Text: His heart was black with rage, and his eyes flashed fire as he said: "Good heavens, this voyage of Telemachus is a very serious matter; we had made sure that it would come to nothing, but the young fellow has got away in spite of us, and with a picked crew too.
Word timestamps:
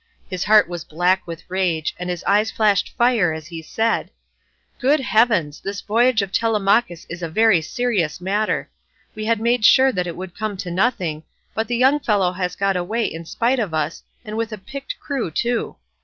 His 0.27 0.45
heart 0.45 0.67
was 0.67 0.83
black 0.83 1.27
with 1.27 1.43
rage, 1.47 1.93
and 1.99 2.09
his 2.09 2.23
eyes 2.23 2.49
flashed 2.49 2.95
fire 2.97 3.33
as 3.33 3.45
he 3.45 3.61
said: 3.61 4.09
"Good 4.79 4.99
heavens, 4.99 5.59
this 5.61 5.81
voyage 5.81 6.23
of 6.23 6.31
Telemachus 6.31 7.05
is 7.07 7.21
a 7.21 7.29
very 7.29 7.61
serious 7.61 8.19
matter; 8.19 8.71
we 9.13 9.25
had 9.25 9.39
made 9.39 9.63
sure 9.63 9.91
that 9.91 10.07
it 10.07 10.15
would 10.15 10.35
come 10.35 10.57
to 10.57 10.71
nothing, 10.71 11.21
but 11.53 11.67
the 11.67 11.77
young 11.77 11.99
fellow 11.99 12.31
has 12.31 12.55
got 12.55 12.75
away 12.75 13.05
in 13.05 13.25
spite 13.25 13.59
of 13.59 13.75
us, 13.75 14.01
and 14.25 14.37
with 14.37 14.51
a 14.51 14.57
picked 14.57 14.99
crew 14.99 15.29
too. 15.29 15.75